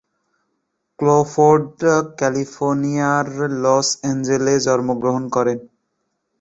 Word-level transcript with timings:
Crawford 0.99 1.79
ক্যালিফোর্নিয়ার 2.19 3.25
লস 3.63 3.87
অ্যাঞ্জেলেসে 4.01 4.63
জন্মগ্রহণ 4.67 5.23
করেন। 5.35 5.57